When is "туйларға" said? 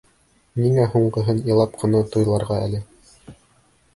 2.15-2.57